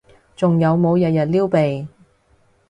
[0.35, 1.87] 仲有冇日日撩鼻？